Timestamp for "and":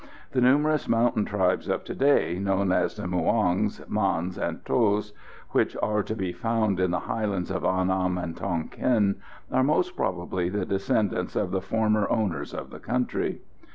4.35-4.65, 8.17-8.35